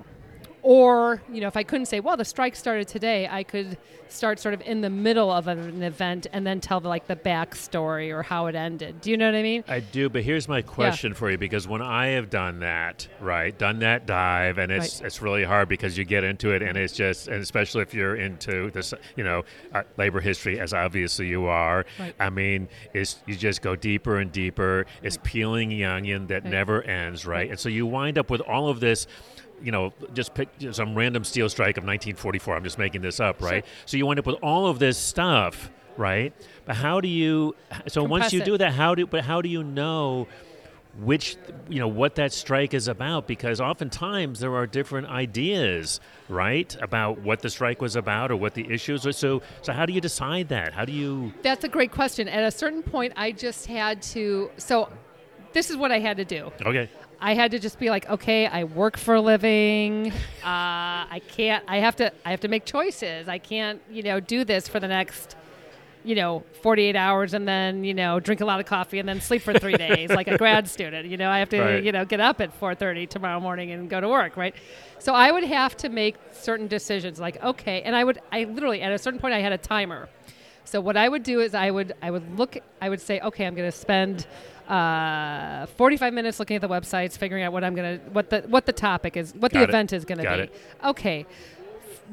[0.62, 4.38] Or, you know, if I couldn't say, well, the strike started today, I could start
[4.40, 8.11] sort of in the middle of an event and then tell the, like the backstory
[8.11, 9.01] or how it ended.
[9.03, 9.64] Do you know what I mean?
[9.68, 13.57] I do, but here's my question for you because when I have done that, right,
[13.57, 15.07] done that dive, and it's Right.
[15.07, 18.16] it's really hard because you get into it, and it's just, and especially if you're
[18.16, 19.44] into this, you know,
[19.75, 21.85] uh, labor history, as obviously you are.
[21.99, 22.14] Right.
[22.18, 24.87] I mean, it's you just go deeper and deeper.
[25.03, 26.51] It's peeling the onion that Right.
[26.53, 27.51] never ends, right?
[27.51, 29.07] And so you wind up with all of this.
[29.62, 32.57] You know, just pick some random steel strike of 1944.
[32.57, 33.64] I'm just making this up, right?
[33.87, 36.33] So you wind up with all of this stuff, right?
[36.64, 37.55] But how do you?
[37.88, 38.44] So once you it.
[38.44, 39.07] do that, how do?
[39.07, 40.29] But how do you know?
[40.99, 41.37] which
[41.68, 47.21] you know what that strike is about because oftentimes there are different ideas right about
[47.21, 50.01] what the strike was about or what the issues are so so how do you
[50.01, 52.29] decide that how do you That's a great question.
[52.29, 54.51] At a certain point, I just had to.
[54.57, 54.90] So,
[55.53, 56.51] this is what I had to do.
[56.64, 56.88] okay
[57.20, 60.12] I had to just be like, okay, I work for a living.
[60.12, 61.64] Uh, I can't.
[61.66, 62.12] I have to.
[62.24, 63.28] I have to make choices.
[63.28, 65.35] I can't, you know, do this for the next,
[66.04, 69.20] you know, 48 hours and then, you know, drink a lot of coffee and then
[69.20, 71.09] sleep for three days like a grad student.
[71.09, 71.83] You know, I have to, Right.
[71.83, 74.54] you know, get up at 4:30 tomorrow morning and go to work, right?
[75.00, 77.18] So I would have to make certain decisions.
[77.18, 78.20] Like, okay, and I would.
[78.31, 80.09] I literally at a certain point I had a timer.
[80.64, 83.44] So what I would do is I would I would look I would say okay
[83.46, 84.26] I'm going to spend
[84.68, 88.66] uh, 45 minutes looking at the websites figuring out what I'm to what the what
[88.66, 89.68] the topic is what Got the it.
[89.70, 90.42] event is going to Got be.
[90.42, 90.54] it.
[90.85, 91.26] Okay.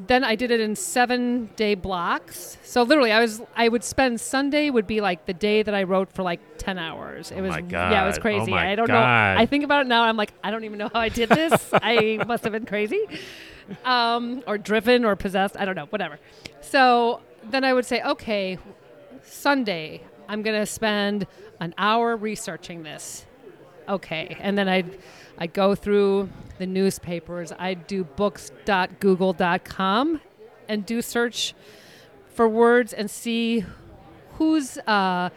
[0.08, 2.58] Then I did it in 7 day blocks.
[2.64, 5.84] So literally I was I would spend Sunday would be like the day that I
[5.84, 7.32] wrote for like 10 hours.
[7.32, 8.20] It Oh was my yeah, it was God.
[8.20, 8.52] Oh crazy.
[8.52, 9.36] my I don't God.
[9.36, 9.42] know.
[9.42, 11.70] I think about it now I'm like I don't even know how I did this.
[11.74, 13.06] I must have been crazy
[13.84, 15.58] um, or driven or possessed.
[15.58, 16.20] I don't know, whatever.
[16.62, 18.58] So then I would say, okay,
[19.24, 21.26] Sunday, I'm going to spend
[21.60, 23.26] an hour researching this.
[23.88, 24.36] Okay.
[24.40, 24.98] And then I'd,
[25.38, 27.54] I'd go through the newspapers.
[27.58, 30.22] I'd do books.google.com
[30.68, 31.54] and do search
[32.28, 33.64] for words and see
[34.38, 35.30] whose uh,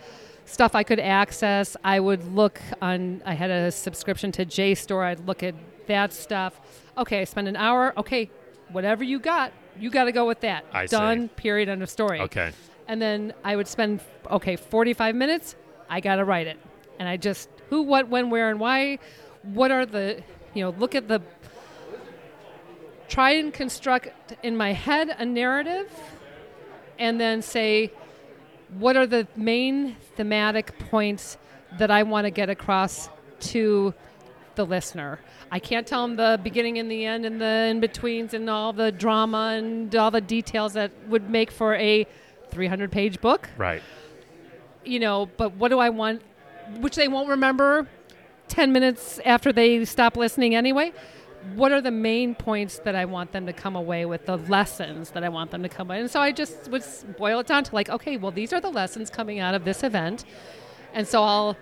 [0.44, 1.76] stuff I could access.
[1.84, 5.04] I would look on, I had a subscription to JSTOR.
[5.04, 5.54] I'd look at
[5.86, 6.60] that stuff.
[6.96, 7.92] Okay, I spend an hour.
[7.96, 8.30] Okay,
[8.70, 10.64] whatever you got, you got to go with that.
[10.72, 10.96] I see.
[10.96, 12.20] Done, period, end of story.
[12.20, 12.52] okay
[12.88, 14.00] And then I would spend,
[14.30, 15.56] okay, 45 minutes.
[15.88, 16.58] I got to write it.
[16.98, 18.98] And I just, who, what, when, where, and why.
[19.42, 20.22] what are the,
[20.54, 21.20] you know, look at the,
[23.08, 24.08] try and construct
[24.42, 25.90] in my head a narrative
[26.98, 27.92] and then say,
[28.78, 31.38] what are the main thematic points
[31.78, 33.08] that I want to get across
[33.40, 33.94] to
[34.56, 35.20] the listener?
[35.50, 38.72] I can't tell them the beginning and the end and the in betweens and all
[38.72, 42.06] the drama and all the details that would make for a
[42.50, 43.82] 300 page book Right.
[44.88, 46.22] You know, but what do I want,
[46.80, 47.86] which they won't remember
[48.48, 50.92] 10 minutes after they stop listening anyway.
[51.54, 55.10] What are the main points that I want them to come away with, the lessons
[55.10, 56.00] that I want them to come away?
[56.00, 56.84] And so I just would
[57.16, 59.84] boil it down to like, okay, well, these are the lessons coming out of this
[59.84, 60.24] event.
[60.92, 61.56] And so I'll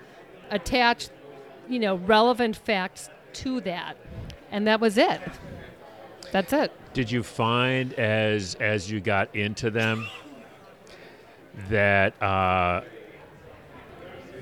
[0.50, 1.08] attach,
[1.68, 3.96] you know, relevant facts to that.
[4.50, 5.20] And that was it.
[6.32, 6.72] That's it.
[6.94, 10.08] Did you find as as you got into them
[11.68, 12.82] that uh,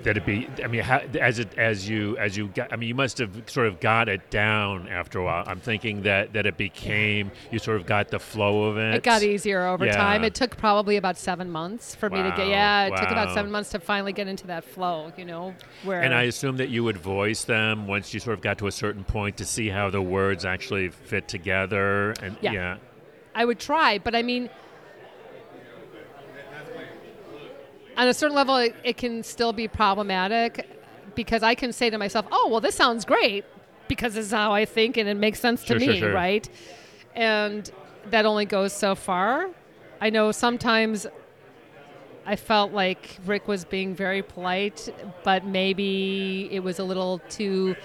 [0.05, 0.49] that it be?
[0.63, 3.31] I mean, how, as it as you as you got, I mean, you must have
[3.47, 5.45] sort of got it down after a while.
[5.47, 8.95] I'm thinking that that it became you sort of got the flow of it.
[8.95, 9.97] It got easier over Yeah.
[9.97, 10.25] time.
[10.25, 12.49] It took probably about seven months for me to get.
[12.49, 15.13] Yeah, it took about seven months to finally get into that flow.
[15.17, 18.43] You know, where And I assume that you would voice them once you sort of
[18.43, 22.13] got to a certain point to see how the words actually fit together.
[22.23, 22.53] And Yeah.
[22.53, 22.77] yeah.
[23.35, 24.49] I would try, but I mean,
[27.97, 30.69] on a certain level, it, it can still be problematic
[31.15, 33.45] because I can say to myself, "Oh, well, this sounds great
[33.89, 36.13] because this is how I think and it makes sense to Sure, me, sure, sure.
[36.15, 36.49] right?"
[37.15, 37.71] And
[38.11, 39.49] that only goes so far.
[40.01, 41.07] I know sometimes
[42.27, 44.89] I felt like Rick was being very polite,
[45.25, 47.77] but maybe it was a little too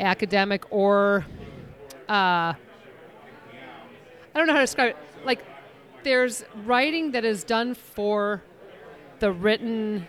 [0.00, 1.24] academic or
[2.08, 2.56] uh, I
[4.34, 4.96] don't know how to describe it.
[5.24, 5.44] Like,
[6.04, 8.42] there's writing that is done for
[9.20, 10.06] the written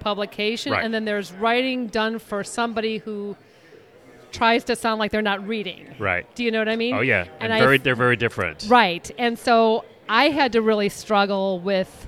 [0.00, 0.84] publication, Right.
[0.84, 3.36] and then there's writing done for somebody who
[4.32, 5.86] tries to sound like they're not reading.
[5.98, 6.26] Right.
[6.34, 6.94] Do you know what I mean?
[6.94, 7.26] Oh yeah.
[7.40, 8.66] And, I very they're very different.
[8.68, 9.10] Right.
[9.18, 12.06] And so I had to really struggle with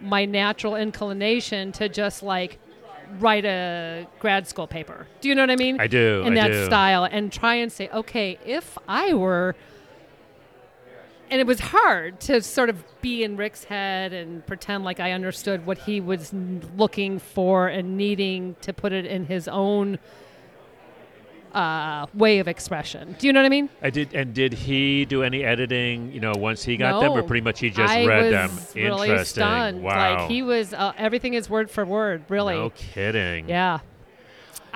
[0.00, 2.58] my natural inclination to just like
[3.18, 5.06] write a grad school paper.
[5.20, 5.78] Do you know what I mean?
[5.80, 6.64] I do, In I that do.
[6.64, 9.54] style and try and say, okay, if I were.
[11.30, 15.12] And it was hard to sort of be in Rick's head and pretend like I
[15.12, 16.32] understood what he was
[16.76, 19.98] looking for and needing to put it in his own
[21.52, 23.16] uh, way of expression.
[23.18, 23.70] Do you know what I mean?
[23.82, 24.14] I did.
[24.14, 26.12] And did he do any editing?
[26.12, 28.50] You know, once he got them, or pretty much he just I read them.
[28.74, 29.42] really Interesting.
[29.42, 29.82] stunned.
[29.82, 30.20] Wow.
[30.20, 32.24] Like he was, uh, everything is word for word.
[32.28, 32.54] Really.
[32.54, 33.48] No kidding.
[33.48, 33.80] Yeah.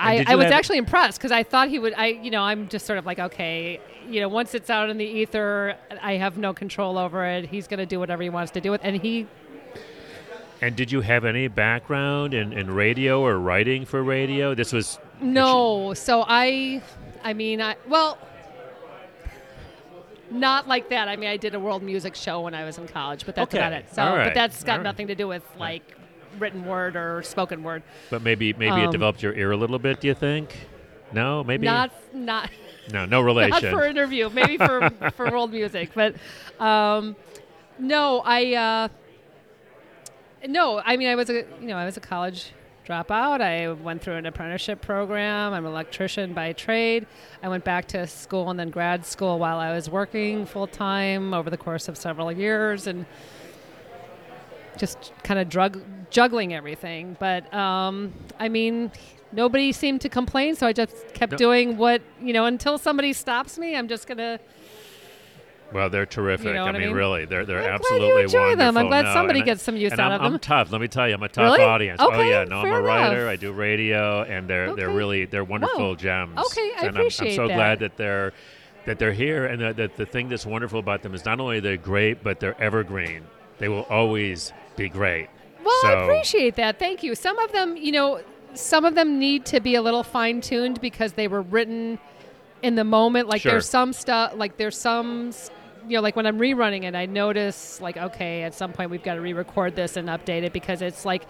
[0.00, 1.94] I, I was have- actually impressed because I thought he would.
[1.94, 4.98] I, you know, I'm just sort of like, okay, you know, once it's out in
[4.98, 7.46] the ether, I have no control over it.
[7.46, 9.26] He's going to do whatever he wants to do with, and he.
[10.62, 14.54] And did you have any background in, in radio or writing for radio?
[14.54, 16.82] This was No, so I,
[17.24, 18.18] I mean, I well,
[20.30, 21.08] not like that.
[21.08, 23.54] I mean, I did a world music show when I was in college, but that's
[23.54, 23.58] Okay.
[23.58, 23.86] about it.
[23.94, 24.24] So, right.
[24.26, 24.82] but that's got right.
[24.82, 25.96] nothing to do with like
[26.38, 27.82] written word or spoken word.
[28.10, 30.00] But maybe maybe it Um, developed your ear a little bit.
[30.00, 30.56] Do you think?
[31.12, 32.50] No, maybe Not, not.
[32.92, 33.50] No, no relation.
[33.70, 36.14] Not for interview, maybe for for world music, but
[36.60, 37.16] um,
[37.78, 38.88] no, I uh,
[40.46, 42.52] no, I mean I was a you know I was a college
[42.86, 43.40] dropout.
[43.40, 45.52] I went through an apprenticeship program.
[45.52, 47.06] I'm an electrician by trade.
[47.42, 51.34] I went back to school and then grad school while I was working full time
[51.34, 53.06] over the course of several years and
[54.80, 57.16] just kind of drug juggling everything.
[57.20, 58.90] But um, I mean,
[59.32, 61.38] nobody seemed to complain, so I just kept No.
[61.38, 63.76] doing what you know until somebody stops me.
[63.76, 64.40] I'm just gonna.
[65.72, 66.46] Well, they're terrific.
[66.52, 66.96] know I what I mean, mean?
[66.96, 68.76] really, they're they're I'm glad absolutely you enjoy them.
[68.76, 70.32] I'm glad No, somebody gets some use out I'm, of them.
[70.34, 70.72] I'm tough.
[70.72, 71.62] Let me tell you, I'm a tough Really?
[71.62, 72.00] audience.
[72.02, 73.20] oh yeah, no, I'm a writer.
[73.20, 73.30] enough.
[73.32, 75.94] I do radio, and they're they're really they're wonderful Whoa.
[75.94, 76.36] gems.
[76.38, 77.54] Okay, I and I'm, I'm so that.
[77.54, 78.32] glad that they're
[78.86, 81.60] that they're here, and that, that the thing that's wonderful about them is not only
[81.60, 83.22] they're great, but they're evergreen.
[83.58, 85.28] They will always be great.
[85.64, 86.78] Well, I appreciate that.
[86.78, 87.14] Thank you.
[87.14, 88.22] Some of them, you know,
[88.54, 91.98] some of them need to be a little fine tuned because they were written
[92.62, 93.28] in the moment.
[93.28, 93.52] Like Sure.
[93.52, 95.32] there's some stuff, like there's some,
[95.86, 99.02] you know, like when I'm rerunning it, I notice like, okay, at some point we've
[99.02, 101.24] got to re-record this and update it because it's like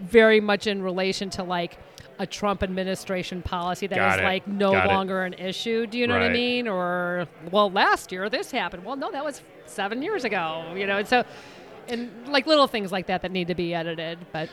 [0.00, 1.76] very much in relation to like
[2.18, 4.24] a Trump administration policy that is Got it.
[4.24, 4.88] like no Got it.
[4.92, 5.86] longer an issue.
[5.86, 6.68] Do you know what I mean?
[6.68, 8.84] Or well, last year this happened.
[8.84, 10.70] Well, no, that was seven years ago.
[10.76, 11.24] You know, and so
[11.90, 14.18] and like little things like that that need to be edited.
[14.32, 14.48] But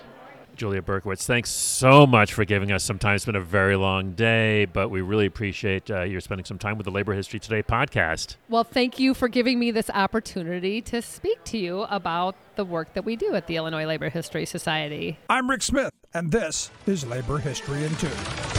[0.56, 3.16] Julia Berkowitz, thanks so much for giving us some time.
[3.16, 6.78] It's been a very long day, but we really appreciate uh, you spending some time
[6.78, 8.38] with the Labor History Today podcast.
[8.50, 12.94] well, thank you for giving me this opportunity to speak to you about the work
[12.94, 15.20] that we do at the Illinois Labor History Society.
[15.30, 18.57] I'm Rick Smith, and this is Labor History in Two.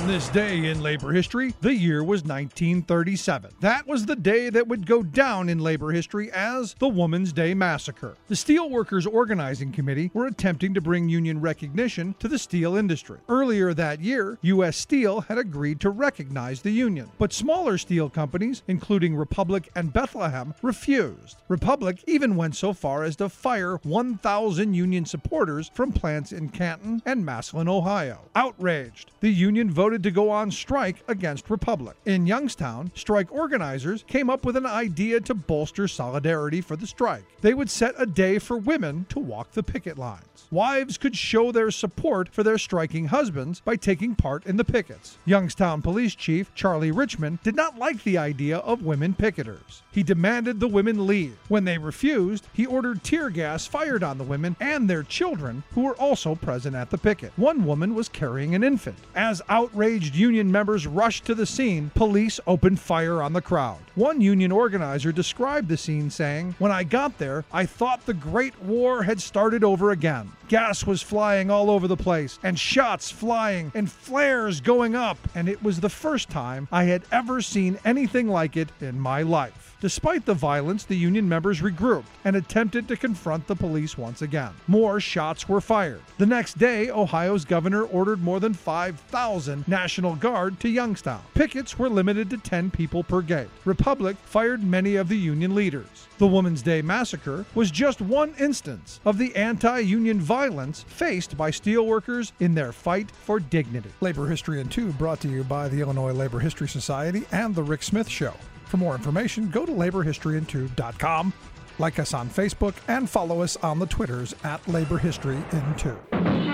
[0.00, 3.50] On this day in labor history, the year was 1937.
[3.60, 7.52] That was the day that would go down in labor history as the Woman's Day
[7.52, 8.16] Massacre.
[8.28, 13.18] The Steelworkers Organizing Committee were attempting to bring union recognition to the steel industry.
[13.28, 14.78] Earlier that year, U.S.
[14.78, 20.54] Steel had agreed to recognize the union, but smaller steel companies, including Republic and Bethlehem,
[20.62, 21.36] refused.
[21.48, 27.02] Republic even went so far as to fire 1,000 union supporters from plants in Canton
[27.04, 28.22] and Massillon, Ohio.
[28.34, 31.96] Outraged, the union voted to go on strike against Republic.
[32.04, 37.24] In Youngstown, strike organizers came up with an idea to bolster solidarity for the strike.
[37.40, 40.24] They would set a day for women to walk the picket lines.
[40.50, 45.16] Wives could show their support for their striking husbands by taking part in the pickets.
[45.24, 49.82] Youngstown Police Chief Charlie Richmond did not like the idea of women picketers.
[49.92, 51.38] He demanded the women leave.
[51.48, 55.82] When they refused, he ordered tear gas fired on the women and their children, who
[55.82, 57.32] were also present at the picket.
[57.36, 58.98] One woman was carrying an infant.
[59.14, 59.42] As
[59.80, 63.78] outraged union members rushed to the scene, police opened fire on the crowd.
[63.94, 68.60] One union organizer described the scene saying, When I got there, I thought the Great
[68.60, 70.32] War had started over again.
[70.48, 75.48] Gas was flying all over the place, and shots flying, and flares going up, and
[75.48, 79.76] it was the first time I had ever seen anything like it in my life.
[79.80, 84.50] Despite the violence, the Union members regrouped and attempted to confront the police once again.
[84.66, 86.02] More shots were fired.
[86.18, 91.22] The next day, Ohio's governor ordered more than 5,000 National Guard to Youngstown.
[91.34, 93.48] Pickets were limited to 10 people per gate.
[93.64, 96.08] Republic fired many of the Union leaders.
[96.18, 101.50] The Woman's Day Massacre was just one instance of the anti union violence faced by
[101.50, 103.90] steelworkers in their fight for dignity.
[104.00, 107.62] Labor History in 2 brought to you by the Illinois Labor History Society and The
[107.62, 108.34] Rick Smith Show.
[108.66, 111.32] For more information, go to laborhistoryin2.com,
[111.78, 116.49] like us on Facebook, and follow us on the Twitters at Labor History in 2.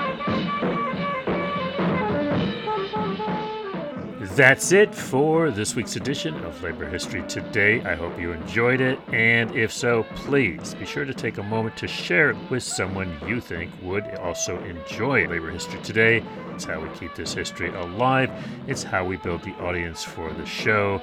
[4.37, 7.81] That's it for this week's edition of Labor History Today.
[7.81, 11.79] I hope you enjoyed it, and if so, please be sure to take a moment
[11.79, 16.23] to share it with someone you think would also enjoy Labor History Today.
[16.55, 18.31] It's how we keep this history alive,
[18.67, 21.01] it's how we build the audience for the show.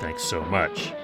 [0.00, 0.94] Thanks so much.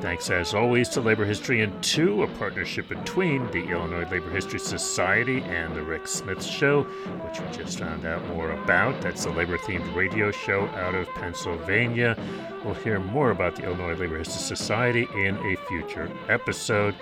[0.00, 4.60] Thanks, as always, to Labor History in Two, a partnership between the Illinois Labor History
[4.60, 9.00] Society and The Rick Smith Show, which we just found out more about.
[9.00, 12.16] That's a labor themed radio show out of Pennsylvania.
[12.64, 16.94] We'll hear more about the Illinois Labor History Society in a future episode.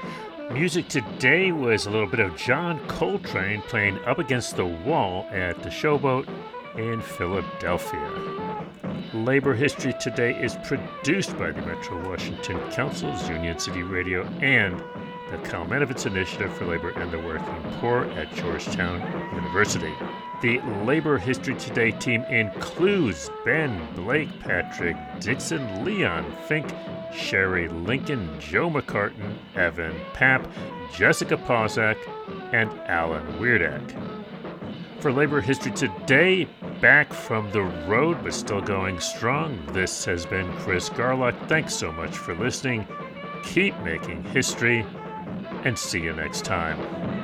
[0.50, 5.62] Music today was a little bit of John Coltrane playing Up Against the Wall at
[5.62, 6.26] the Showboat
[6.76, 8.64] in Philadelphia.
[9.16, 14.78] Labor History Today is produced by the Metro Washington Council's Union City Radio and
[15.30, 19.00] the Kalmanovitz Initiative for Labor and the Working Poor at Georgetown
[19.34, 19.92] University.
[20.42, 26.68] The Labor History Today team includes Ben, Blake, Patrick, Dixon, Leon, Fink,
[27.12, 30.46] Sherry Linkon, Joe McCartin, Evan Papp,
[30.92, 31.96] Jessica Pozak,
[32.52, 34.25] and Alan Wierdak.
[35.00, 36.48] For Labor History Today,
[36.80, 41.48] back from the road but still going strong, this has been Chris Garlock.
[41.48, 42.86] Thanks so much for listening.
[43.44, 44.84] Keep making history,
[45.64, 47.15] and see you next time.